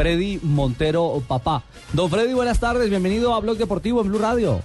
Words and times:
Freddy 0.00 0.38
Montero 0.44 1.20
Papá. 1.26 1.64
Don 1.92 2.08
Freddy, 2.08 2.32
buenas 2.32 2.60
tardes, 2.60 2.88
bienvenido 2.88 3.34
a 3.34 3.40
Blog 3.40 3.56
Deportivo 3.58 4.00
en 4.02 4.08
Blue 4.08 4.20
Radio. 4.20 4.60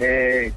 Eh, 0.00 0.52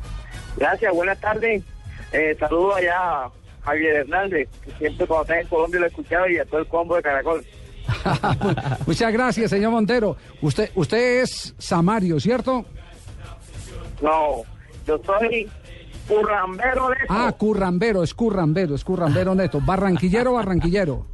gracias, 0.57 0.93
buenas 0.93 1.19
tardes. 1.19 1.63
Eh, 2.11 2.37
saludo 2.39 2.75
allá 2.75 2.93
a 3.25 3.31
Javier 3.63 3.95
Hernández, 3.95 4.47
que 4.63 4.71
siempre 4.77 5.07
cuando 5.07 5.23
está 5.23 5.41
en 5.41 5.47
Colombia 5.47 5.79
lo 5.79 5.85
he 5.87 5.89
escuchado 5.89 6.29
y 6.29 6.37
a 6.37 6.45
todo 6.45 6.59
el 6.59 6.67
combo 6.67 6.97
de 6.97 7.01
Caracol. 7.01 7.43
Muchas 8.85 9.11
gracias, 9.11 9.49
señor 9.49 9.71
Montero. 9.71 10.15
Usted, 10.43 10.69
usted 10.75 11.23
es 11.23 11.55
Samario, 11.57 12.19
¿cierto? 12.19 12.63
No, 14.03 14.43
yo 14.85 15.01
soy 15.03 15.49
currambero 16.07 16.89
de 16.89 16.95
Ah, 17.09 17.33
currambero, 17.35 18.03
es 18.03 18.13
currambero, 18.13 18.75
es 18.75 18.83
currambero 18.83 19.33
neto. 19.33 19.59
Barranquillero, 19.65 20.33
barranquillero. 20.33 21.07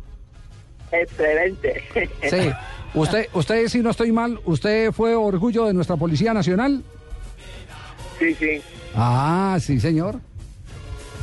Excelente. 1.02 1.84
Sí. 2.30 2.50
Usted, 2.94 3.28
usted, 3.34 3.68
si 3.68 3.80
no 3.80 3.90
estoy 3.90 4.12
mal, 4.12 4.40
usted 4.46 4.92
fue 4.92 5.16
orgullo 5.16 5.66
de 5.66 5.74
nuestra 5.74 5.98
Policía 5.98 6.34
Nacional. 6.34 6.84
sí, 8.20 8.34
sí. 8.36 8.62
Ah, 8.96 9.58
sí, 9.60 9.80
señor. 9.80 10.16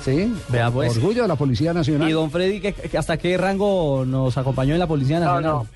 Sí. 0.05 0.35
Vea, 0.49 0.71
pues. 0.71 0.97
Orgullo 0.97 1.23
de 1.23 1.29
la 1.29 1.37
Policía 1.37 1.73
Nacional. 1.73 2.09
¿Y 2.09 2.13
don 2.13 2.31
Freddy 2.31 2.61
¿qué- 2.61 2.99
hasta 2.99 3.17
qué 3.17 3.39
rango 3.39 4.05
nos 4.05 4.37
acompañó 4.37 4.75
en 4.75 4.81
la 4.81 4.87
Policía 4.87 5.19
No, 5.21 5.27
Nacional? 5.27 5.53
no. 5.53 5.67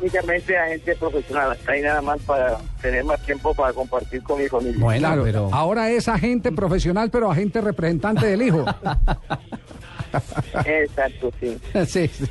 Únicamente 0.00 0.56
a 0.58 0.66
gente 0.68 0.94
profesional. 0.96 1.52
Está 1.52 1.72
ahí 1.72 1.82
nada 1.82 2.00
más 2.02 2.18
para 2.22 2.58
tener 2.80 3.04
más 3.04 3.20
tiempo 3.22 3.54
para 3.54 3.72
compartir 3.72 4.22
con 4.22 4.40
mi 4.42 4.48
familia. 4.48 4.76
Bueno, 4.80 5.06
Claro, 5.06 5.22
pero... 5.24 5.48
ahora 5.52 5.90
es 5.90 6.08
agente 6.08 6.50
profesional, 6.52 7.10
pero 7.10 7.30
agente 7.30 7.60
representante 7.60 8.26
del 8.26 8.42
hijo. 8.42 8.64
Exacto, 10.64 11.32
sí. 11.40 11.58
sí, 11.86 12.08
sí. 12.08 12.24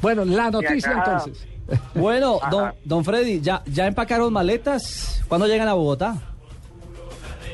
Bueno, 0.00 0.24
la 0.24 0.50
noticia 0.50 0.92
entonces. 0.92 1.46
Bueno, 1.94 2.38
Ajá. 2.40 2.50
don, 2.50 2.74
don 2.84 3.04
Freddy, 3.04 3.40
¿ya, 3.40 3.60
¿ya 3.66 3.88
empacaron 3.88 4.32
maletas? 4.32 5.20
¿Cuándo 5.26 5.48
llegan 5.48 5.66
a 5.66 5.74
Bogotá? 5.74 6.14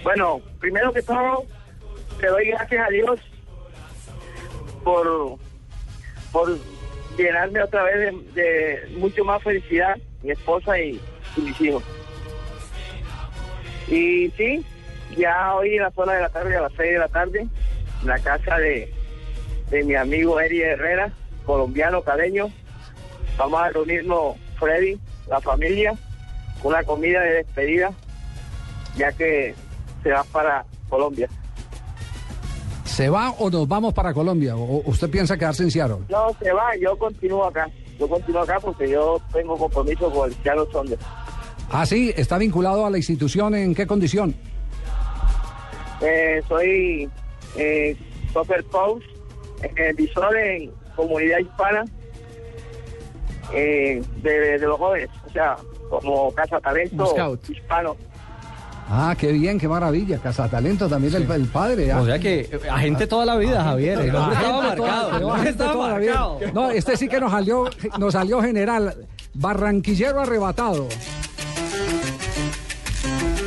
Bueno, 0.04 0.42
primero 0.60 0.92
que 0.92 1.00
todo, 1.00 1.46
te 2.20 2.26
doy 2.26 2.48
gracias 2.48 2.86
a 2.86 2.90
Dios 2.90 3.20
por, 4.84 5.38
por 6.30 6.58
llenarme 7.16 7.62
otra 7.62 7.84
vez 7.84 8.12
de, 8.34 8.42
de 8.42 8.96
mucho 8.98 9.24
más 9.24 9.42
felicidad, 9.42 9.96
mi 10.22 10.32
esposa 10.32 10.78
y, 10.78 11.00
y 11.38 11.40
mis 11.40 11.58
hijos. 11.62 11.82
Y 13.88 14.30
sí, 14.36 14.64
ya 15.16 15.54
hoy 15.54 15.76
en 15.76 15.82
la 15.82 15.90
zona 15.92 16.14
de 16.14 16.20
la 16.20 16.28
tarde, 16.28 16.56
a 16.56 16.62
las 16.62 16.72
6 16.76 16.92
de 16.92 16.98
la 16.98 17.08
tarde, 17.08 17.46
en 18.02 18.08
la 18.08 18.18
casa 18.18 18.58
de, 18.58 18.92
de 19.72 19.82
mi 19.84 19.94
amigo 19.96 20.38
Eri 20.38 20.60
Herrera, 20.60 21.10
colombiano, 21.46 22.02
cadeño, 22.02 22.52
vamos 23.38 23.60
a 23.60 23.70
reunirnos 23.70 24.36
Freddy, 24.60 25.00
la 25.28 25.40
familia, 25.40 25.94
con 26.62 26.72
una 26.72 26.84
comida 26.84 27.20
de 27.22 27.32
despedida 27.36 27.92
ya 28.96 29.10
que 29.12 29.54
se 30.02 30.10
va 30.10 30.22
para 30.24 30.64
Colombia. 30.88 31.28
¿Se 32.84 33.08
va 33.08 33.30
o 33.30 33.48
nos 33.48 33.66
vamos 33.66 33.94
para 33.94 34.12
Colombia? 34.12 34.54
¿O 34.54 34.82
usted 34.84 35.08
piensa 35.08 35.38
quedarse 35.38 35.62
en 35.62 35.70
Seattle? 35.70 36.04
No, 36.10 36.36
se 36.38 36.52
va, 36.52 36.76
yo 36.76 36.96
continúo 36.98 37.46
acá. 37.46 37.70
Yo 37.98 38.06
continúo 38.06 38.42
acá 38.42 38.60
porque 38.60 38.90
yo 38.90 39.18
tengo 39.32 39.56
compromiso 39.56 40.10
con 40.10 40.28
el 40.28 40.36
Seattle 40.42 40.66
Sonder. 40.70 40.98
Ah, 41.70 41.86
sí, 41.86 42.12
está 42.14 42.36
vinculado 42.36 42.84
a 42.84 42.90
la 42.90 42.98
institución. 42.98 43.54
¿En 43.54 43.74
qué 43.74 43.86
condición? 43.86 44.34
Eh, 46.02 46.42
soy 46.46 47.08
eh, 47.56 47.96
coach, 48.70 49.04
eh, 49.62 49.92
visor 49.96 50.36
en 50.36 50.70
comunidad 50.96 51.38
hispana 51.38 51.84
eh, 53.52 54.02
de, 54.22 54.58
de 54.58 54.66
los 54.66 54.78
jóvenes, 54.78 55.08
o 55.26 55.30
sea, 55.30 55.56
como 55.90 56.32
casa 56.32 56.60
talento 56.60 57.38
hispano. 57.48 57.96
Ah, 58.94 59.14
qué 59.18 59.32
bien, 59.32 59.58
qué 59.58 59.68
maravilla. 59.68 60.18
Cazatalento 60.18 60.88
también 60.88 61.14
el, 61.14 61.30
el 61.30 61.46
padre. 61.46 61.92
ah. 61.92 62.00
O 62.00 62.04
sea 62.06 62.18
que 62.18 62.40
eh, 62.40 62.60
agente 62.70 63.06
toda 63.06 63.24
la 63.24 63.36
vida, 63.36 63.62
Javier. 63.62 64.00
El 64.00 64.14
hombre 64.14 64.36
estaba 64.36 64.60
marcado. 64.62 65.08
el 65.16 65.22
hombre 65.22 65.40
agente 65.40 65.50
estaba 65.50 65.72
toda 65.72 65.88
la 65.90 65.98
vida. 65.98 66.12
marcado. 66.14 66.40
No, 66.52 66.70
este 66.70 66.96
sí 66.96 67.08
que 67.08 67.20
nos 67.20 67.30
salió, 67.30 67.70
nos 67.98 68.12
salió 68.12 68.42
general. 68.42 69.06
Barranquillero 69.34 70.20
arrebatado. 70.20 70.88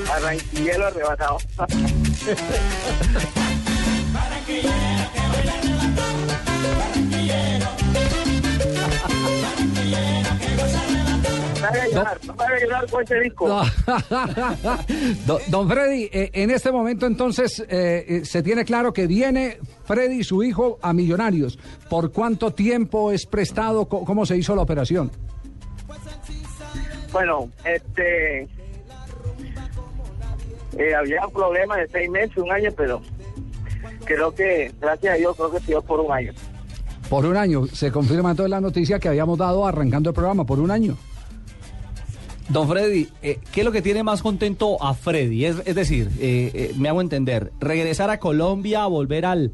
Barranquillero 0.08 0.88
arrebatado. 0.88 1.38
Haga 1.58 1.68
llorar, 11.96 12.20
no 12.26 12.36
me 12.36 12.62
llorar 12.62 12.90
con 12.90 13.04
ese 13.04 13.20
disco. 13.22 13.48
No. 13.48 13.62
Don- 15.50 15.70
Freddy, 15.70 16.10
eh, 16.12 16.30
en 16.34 16.52
este 16.52 16.72
momento 16.72 17.06
entonces 17.06 17.60
eh, 17.68 18.06
eh, 18.08 18.26
se 18.26 18.44
tiene 18.44 18.64
claro 18.66 18.94
que 18.94 19.08
viene 19.08 19.58
Freddy, 19.86 20.24
su 20.24 20.44
hijo, 20.44 20.78
a 20.82 20.94
Millonarios. 20.94 21.58
¿Por 21.90 22.12
cuánto 22.12 22.54
tiempo 22.54 23.12
es 23.12 23.26
prestado? 23.26 23.86
¿Cómo 23.88 24.26
se 24.26 24.38
hizo 24.38 24.56
la 24.56 24.62
operación? 24.62 25.12
Bueno, 27.12 27.50
este. 27.64 28.42
eh, 30.78 30.96
había 30.98 31.26
un 31.26 31.34
problema 31.34 31.78
de 31.78 31.88
seis 31.88 32.10
meses, 32.10 32.36
un 32.38 32.52
año, 32.52 32.70
pero 32.76 33.02
creo 34.04 34.34
que, 34.36 34.72
gracias 34.82 35.14
a 35.14 35.18
Dios, 35.18 35.36
creo 35.36 35.52
que 35.52 35.60
sido 35.62 35.82
por 35.82 36.00
un 36.02 36.12
año. 36.12 36.34
Por 37.10 37.26
un 37.26 37.38
año. 37.38 37.68
Se 37.68 37.92
confirma 37.92 38.32
entonces 38.32 38.50
la 38.50 38.60
noticia 38.60 39.00
que 39.00 39.08
habíamos 39.08 39.38
dado 39.38 39.66
arrancando 39.66 40.10
el 40.10 40.16
programa, 40.16 40.44
por 40.46 40.60
un 40.60 40.72
año. 40.72 40.98
Don 42.50 42.68
Freddy, 42.68 43.10
eh, 43.24 43.40
¿qué 43.52 43.62
es 43.62 43.66
lo 43.66 43.72
que 43.72 43.82
tiene 43.82 44.04
más 44.04 44.22
contento 44.22 44.82
a 44.82 44.94
Freddy? 44.94 45.46
Es, 45.46 45.64
decir, 45.76 46.10
eh, 46.20 46.52
eh, 46.54 46.74
me 46.78 46.90
hago 46.90 47.02
entender, 47.02 47.52
regresar 47.60 48.12
a 48.12 48.20
Colombia, 48.20 48.86
volver 48.86 49.26
al, 49.26 49.52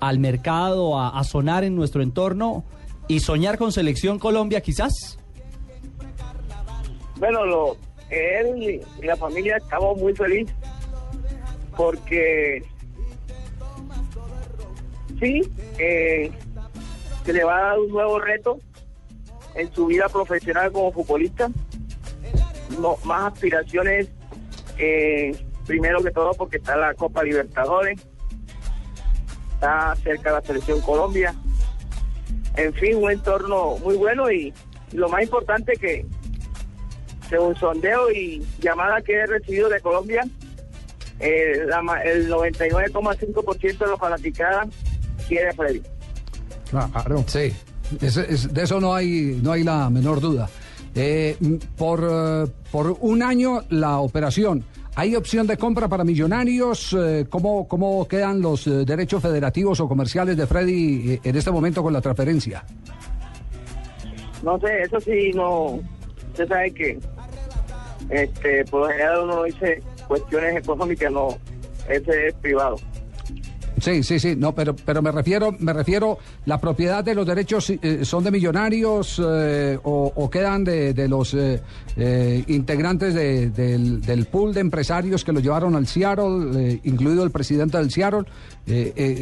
al 0.00 0.18
mercado, 0.18 0.98
a, 0.98 1.18
a 1.18 1.24
sonar 1.24 1.64
en 1.64 1.74
nuestro 1.74 2.02
entorno 2.02 2.64
y 3.08 3.20
soñar 3.20 3.56
con 3.56 3.72
Selección 3.72 4.18
Colombia 4.18 4.60
quizás. 4.60 5.18
Bueno, 7.16 7.46
lo, 7.46 7.76
él 8.10 8.82
y 9.00 9.06
la 9.06 9.16
familia 9.16 9.56
estamos 9.56 9.98
muy 9.98 10.14
felices 10.14 10.54
porque 11.76 12.62
sí, 15.18 15.42
se 17.24 17.32
le 17.32 17.44
va 17.44 17.56
a 17.56 17.62
dar 17.62 17.78
un 17.78 17.88
nuevo 17.88 18.18
reto 18.18 18.58
en 19.54 19.72
su 19.72 19.86
vida 19.86 20.08
profesional 20.08 20.70
como 20.72 20.92
futbolista. 20.92 21.50
No, 22.80 22.96
más 23.04 23.32
aspiraciones, 23.32 24.08
eh, 24.78 25.36
primero 25.66 26.02
que 26.02 26.10
todo 26.10 26.32
porque 26.32 26.56
está 26.56 26.76
la 26.76 26.94
Copa 26.94 27.22
Libertadores, 27.22 28.00
está 29.54 29.94
cerca 30.02 30.30
de 30.30 30.36
la 30.36 30.42
selección 30.42 30.80
Colombia. 30.80 31.34
En 32.56 32.72
fin, 32.74 32.96
un 32.96 33.10
entorno 33.10 33.76
muy 33.78 33.96
bueno 33.96 34.30
y, 34.30 34.52
y 34.92 34.96
lo 34.96 35.08
más 35.08 35.22
importante 35.22 35.72
que 35.74 36.06
según 37.28 37.56
sondeo 37.56 38.10
y 38.10 38.44
llamada 38.60 39.00
que 39.00 39.14
he 39.14 39.26
recibido 39.26 39.68
de 39.68 39.80
Colombia, 39.80 40.24
eh, 41.20 41.62
la 41.66 41.80
el 42.04 42.28
99,5% 42.30 43.78
de 43.78 43.86
los 43.86 43.98
fanaticadas 43.98 44.68
quiere 45.26 45.48
a 45.48 45.52
Freddy. 45.54 45.82
Claro. 46.70 47.24
Sí. 47.26 47.52
Es- 48.00 48.16
es- 48.16 48.52
de 48.52 48.62
eso 48.62 48.80
no 48.80 48.94
hay, 48.94 49.38
no 49.42 49.52
hay 49.52 49.62
la 49.64 49.88
menor 49.90 50.20
duda. 50.20 50.48
Eh, 50.94 51.36
m- 51.40 51.58
por, 51.76 52.00
eh, 52.08 52.46
por 52.70 52.96
un 53.00 53.22
año 53.22 53.62
la 53.70 53.98
operación. 53.98 54.64
¿Hay 54.96 55.16
opción 55.16 55.46
de 55.48 55.56
compra 55.56 55.88
para 55.88 56.04
millonarios? 56.04 56.96
Eh, 56.96 57.26
¿cómo, 57.28 57.66
¿Cómo 57.66 58.06
quedan 58.06 58.40
los 58.40 58.66
eh, 58.68 58.84
derechos 58.84 59.20
federativos 59.22 59.80
o 59.80 59.88
comerciales 59.88 60.36
de 60.36 60.46
Freddy 60.46 61.18
en 61.24 61.36
este 61.36 61.50
momento 61.50 61.82
con 61.82 61.92
la 61.92 62.00
transferencia? 62.00 62.64
No 64.44 64.58
sé, 64.60 64.82
eso 64.82 65.00
sí, 65.00 65.32
no. 65.34 65.80
Usted 66.30 66.46
sabe 66.48 66.70
que 66.72 66.98
este, 68.10 68.64
por 68.66 68.82
lo 68.82 68.88
general 68.88 69.24
uno 69.24 69.36
no 69.36 69.42
dice 69.44 69.82
cuestiones 70.06 70.56
económicas, 70.58 71.10
no. 71.10 71.28
Ese 71.88 72.28
es 72.28 72.34
privado. 72.34 72.76
Sí, 73.84 74.02
sí, 74.02 74.18
sí, 74.18 74.34
no, 74.34 74.54
pero, 74.54 74.74
pero 74.74 75.02
me 75.02 75.12
refiero, 75.12 75.54
me 75.58 75.74
refiero, 75.74 76.16
la 76.46 76.58
propiedad 76.58 77.04
de 77.04 77.14
los 77.14 77.26
derechos 77.26 77.68
eh, 77.68 78.02
son 78.02 78.24
de 78.24 78.30
millonarios 78.30 79.20
eh, 79.22 79.78
o, 79.82 80.30
quedan 80.30 80.64
de, 80.64 80.94
de 80.94 81.06
los 81.06 81.34
eh, 81.34 81.60
eh, 81.94 82.42
integrantes 82.46 83.12
de- 83.12 83.50
del, 83.50 84.00
del 84.00 84.24
pool 84.24 84.54
de 84.54 84.60
empresarios 84.60 85.22
que 85.22 85.32
lo 85.34 85.40
llevaron 85.40 85.76
al 85.76 85.86
Seattle, 85.86 86.50
eh, 86.72 86.80
incluido 86.84 87.24
el 87.24 87.30
presidente 87.30 87.76
del 87.76 87.90
Seattle. 87.90 88.24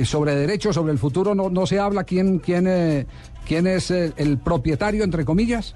Sobre 0.04 0.36
derechos, 0.36 0.76
sobre 0.76 0.92
el 0.92 0.98
futuro, 1.00 1.34
no, 1.34 1.50
no 1.50 1.66
se 1.66 1.80
habla 1.80 2.04
quién, 2.04 2.38
quién, 2.38 3.08
quién 3.44 3.66
es 3.66 3.90
eh, 3.90 4.12
el 4.16 4.38
propietario, 4.38 5.02
entre 5.02 5.24
comillas. 5.24 5.74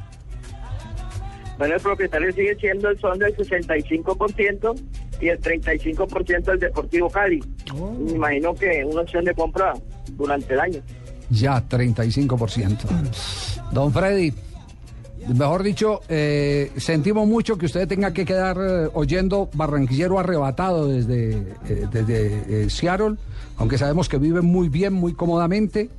Bueno, 1.59 1.75
el 1.75 1.81
propietario 1.81 2.33
sigue 2.33 2.55
siendo 2.61 2.89
el 2.91 3.01
son 3.01 3.19
del 3.19 3.35
65% 3.37 4.75
y 5.21 5.29
el 5.29 5.41
35% 5.41 6.45
del 6.45 6.59
Deportivo 6.59 7.11
Cali. 7.11 7.43
Me 7.99 8.13
imagino 8.13 8.55
que 8.55 8.85
una 8.85 9.03
opción 9.03 9.25
de 9.25 9.35
compra 9.35 9.75
durante 10.13 10.55
el 10.55 10.61
año. 10.61 10.81
Ya, 11.31 11.63
35%. 11.69 12.79
Don 13.73 13.93
Freddy, 13.93 14.33
Mejor 15.35 15.65
dicho, 15.65 16.03
eh, 16.09 16.71
sentimos 16.77 17.27
mucho 17.27 17.59
que 17.59 17.67
usted 17.67 17.89
tenga 17.89 18.13
que 18.13 18.25
quedar 18.25 18.59
eh, 18.59 18.89
oyendo 18.95 19.51
barranquillero 19.55 20.21
arrebatado 20.21 20.87
desde, 20.87 21.33
eh, 21.69 21.87
desde 21.91 22.71
Seattle, 22.71 23.17
aunque 23.57 23.77
sabemos 23.77 24.09
que 24.09 24.19
vive 24.19 24.41
muy 24.41 24.69
bien, 24.69 24.93
muy 24.93 25.15
cómodamente. 25.15 25.91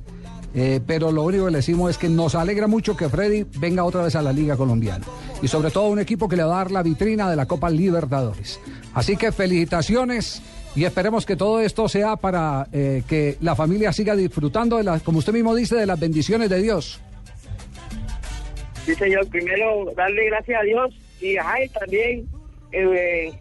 pero 0.86 1.12
lo 1.12 1.24
único 1.24 1.44
que 1.44 1.50
le 1.50 1.58
decimos 1.58 1.90
es 1.90 1.98
que 1.98 2.08
nos 2.08 2.34
alegra 2.34 2.66
mucho 2.66 2.96
que 2.96 3.08
Freddy 3.08 3.44
venga 3.58 3.84
otra 3.84 4.02
vez 4.02 4.16
a 4.16 4.22
la 4.22 4.32
Liga 4.32 4.56
Colombiana. 4.56 5.04
Y 5.42 5.46
sobre 5.46 5.70
todo 5.70 5.88
un 5.88 5.98
equipo 5.98 6.26
que 6.26 6.36
le 6.36 6.42
va 6.42 6.54
a 6.54 6.58
dar 6.64 6.70
la 6.70 6.82
vitrina 6.82 7.28
de 7.28 7.36
la 7.36 7.46
Copa 7.46 7.68
Libertadores. 7.68 8.58
Así 8.98 9.16
que 9.16 9.30
felicitaciones 9.32 10.42
y 10.74 10.84
esperemos 10.84 11.24
que 11.24 11.36
todo 11.36 11.60
esto 11.60 11.88
sea 11.88 12.16
para 12.16 12.66
eh, 12.72 13.02
que 13.08 13.36
la 13.40 13.54
familia 13.54 13.92
siga 13.92 14.16
disfrutando, 14.16 14.76
de 14.76 14.84
las, 14.84 15.02
como 15.02 15.18
usted 15.18 15.32
mismo 15.32 15.54
dice, 15.54 15.76
de 15.76 15.86
las 15.86 15.98
bendiciones 16.00 16.50
de 16.50 16.60
Dios. 16.60 17.00
Sí, 18.84 18.94
señor. 18.94 19.26
Primero, 19.28 19.86
darle 19.96 20.26
gracias 20.26 20.60
a 20.60 20.64
Dios 20.64 20.94
y 21.20 21.36
ajá, 21.36 21.62
y 21.62 21.68
también 21.68 22.28
eh, 22.72 23.32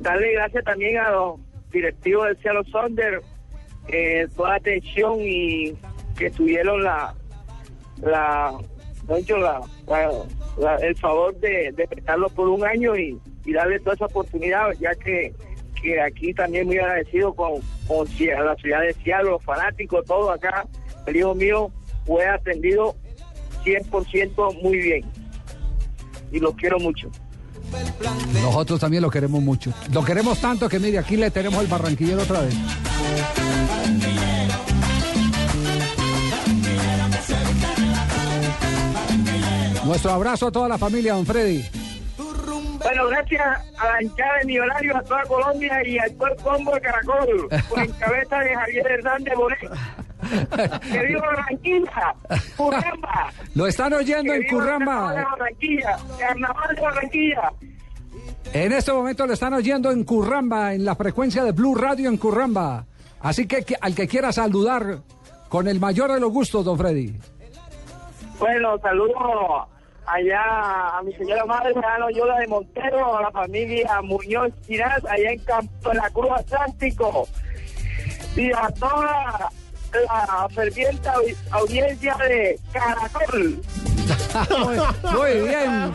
darle 0.00 0.32
gracias 0.32 0.64
también 0.64 0.96
a 0.98 1.10
los 1.10 1.40
directivos 1.72 2.26
del 2.26 2.36
Cielo 2.38 2.62
Sonder, 2.70 3.20
eh, 3.88 4.26
toda 4.36 4.50
la 4.50 4.54
atención 4.56 5.16
y 5.20 5.74
que 6.16 6.30
tuvieron 6.30 6.82
la, 6.82 7.14
la, 8.02 8.52
la- 9.08 9.60
la- 10.58 10.76
el 10.76 10.96
favor 10.96 11.36
de, 11.38 11.72
de 11.72 11.86
prestarlo 11.86 12.28
por 12.30 12.48
un 12.48 12.64
año 12.64 12.96
y, 12.96 13.18
y 13.48 13.54
darle 13.54 13.80
toda 13.80 13.94
esa 13.94 14.04
oportunidad, 14.04 14.72
ya 14.78 14.94
que, 14.94 15.32
que 15.80 15.98
aquí 16.02 16.34
también 16.34 16.66
muy 16.66 16.76
agradecido 16.76 17.32
con, 17.32 17.62
con 17.86 18.06
la 18.06 18.54
ciudad 18.56 18.82
de 18.82 18.92
Cielo, 19.02 19.30
los 19.30 19.44
fanáticos, 19.44 20.04
todo 20.04 20.30
acá. 20.30 20.66
El 21.06 21.16
hijo 21.16 21.34
mío 21.34 21.70
fue 22.04 22.26
atendido 22.26 22.94
100% 23.64 24.62
muy 24.62 24.76
bien. 24.76 25.10
Y 26.30 26.40
los 26.40 26.54
quiero 26.56 26.78
mucho. 26.78 27.10
Nosotros 28.42 28.80
también 28.80 29.02
lo 29.02 29.08
queremos 29.08 29.40
mucho. 29.40 29.72
Lo 29.94 30.04
queremos 30.04 30.38
tanto 30.42 30.68
que 30.68 30.78
mire, 30.78 30.98
aquí 30.98 31.16
le 31.16 31.30
tenemos 31.30 31.62
el 31.62 31.68
barranquillero 31.68 32.22
otra 32.22 32.42
vez. 32.42 32.54
Nuestro 39.86 40.10
abrazo 40.10 40.48
a 40.48 40.52
toda 40.52 40.68
la 40.68 40.76
familia, 40.76 41.14
don 41.14 41.24
Freddy. 41.24 41.77
Bueno, 42.88 43.06
gracias 43.08 43.42
a 43.78 43.86
la 43.92 44.02
hinchada 44.02 44.38
de 44.38 44.44
Millonarios, 44.46 44.96
a 44.96 45.02
toda 45.02 45.22
Colombia 45.24 45.86
y 45.86 45.98
al 45.98 46.10
cuerpo 46.16 46.42
combo 46.42 46.72
de 46.74 46.80
Caracol, 46.80 47.48
por 47.68 47.78
en 47.80 47.92
cabeza 47.92 48.38
de 48.38 48.54
Javier 48.54 48.86
Hernández 48.92 49.34
Bonet. 49.36 49.58
¡Que 50.90 51.02
viva 51.06 51.20
Barranquilla! 51.20 52.14
¡Curramba! 52.56 53.30
Lo 53.54 53.66
están 53.66 53.92
oyendo 53.92 54.32
¡Que 54.32 54.38
en 54.38 54.48
Curramba. 54.48 55.12
Barranquilla! 55.12 55.98
¡Carnaval 56.18 56.74
de 56.76 56.80
Barranquilla! 56.80 57.52
En 58.54 58.72
este 58.72 58.92
momento 58.92 59.26
lo 59.26 59.34
están 59.34 59.52
oyendo 59.52 59.90
en 59.90 60.04
Curramba, 60.04 60.72
en 60.72 60.86
la 60.86 60.96
frecuencia 60.96 61.44
de 61.44 61.52
Blue 61.52 61.74
Radio 61.74 62.08
en 62.08 62.16
Curramba. 62.16 62.86
Así 63.20 63.46
que- 63.46 63.64
al 63.82 63.94
que 63.94 64.08
quiera 64.08 64.32
saludar, 64.32 65.00
con 65.50 65.68
el 65.68 65.78
mayor 65.78 66.10
de 66.12 66.20
los 66.20 66.32
gustos, 66.32 66.64
don 66.64 66.78
Freddy. 66.78 67.14
Bueno, 68.38 68.78
saludo 68.78 69.68
allá 70.12 70.98
a 70.98 71.02
mi 71.02 71.12
señora 71.14 71.44
madre, 71.44 71.74
a 71.84 71.98
Loyola 71.98 72.38
de 72.38 72.46
Montero, 72.46 73.16
a 73.18 73.22
la 73.22 73.30
familia 73.30 74.00
Muñoz 74.02 74.52
Ginás, 74.66 75.04
allá 75.04 75.30
en 75.32 75.38
Campo 75.40 75.88
de 75.90 75.94
la 75.96 76.10
Cruz 76.10 76.30
Atlántico. 76.32 77.28
Y 78.36 78.52
a 78.52 78.68
toda 78.78 79.50
la 79.92 80.48
ferviente 80.54 81.08
audi- 81.08 81.36
audiencia 81.50 82.14
de 82.16 82.58
Caracol. 82.72 83.60
Muy 85.14 85.48
bien. 85.48 85.92